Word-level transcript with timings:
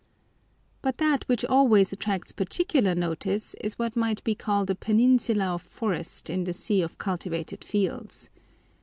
But 0.81 0.97
that 0.97 1.27
which 1.29 1.45
always 1.45 1.93
attracts 1.93 2.31
particular 2.31 2.95
notice 2.95 3.53
is 3.63 3.77
what 3.77 3.95
might 3.95 4.23
be 4.23 4.33
called 4.33 4.71
a 4.71 4.73
peninsula 4.73 5.45
of 5.53 5.61
forest 5.61 6.27
in 6.27 6.43
the 6.45 6.53
sea 6.53 6.81
of 6.81 6.97
cultivated 6.97 7.63
fields. 7.63 8.31